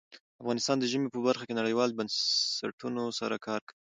[0.41, 3.79] افغانستان د ژمی په برخه کې نړیوالو بنسټونو سره کار کوي.